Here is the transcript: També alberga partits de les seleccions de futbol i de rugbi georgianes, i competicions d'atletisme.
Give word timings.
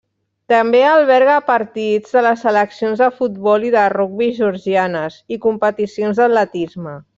També 0.51 0.79
alberga 0.91 1.35
partits 1.49 2.15
de 2.15 2.23
les 2.29 2.41
seleccions 2.47 3.03
de 3.05 3.11
futbol 3.19 3.67
i 3.69 3.71
de 3.77 3.85
rugbi 3.95 4.31
georgianes, 4.41 5.21
i 5.37 5.41
competicions 5.47 6.23
d'atletisme. 6.25 6.99